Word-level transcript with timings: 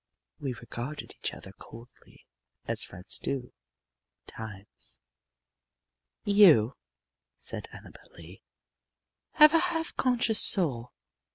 We 0.39 0.53
regarded 0.55 1.13
each 1.13 1.31
other 1.31 1.51
coldly, 1.51 2.25
as 2.65 2.83
friends 2.83 3.19
do, 3.19 3.53
times. 4.25 4.99
"You," 6.23 6.75
said 7.37 7.67
Annabel 7.71 8.09
Lee, 8.15 8.41
"have 9.33 9.53
a 9.53 9.59
half 9.59 9.95
conscious 9.97 10.39
soul. 10.41 10.91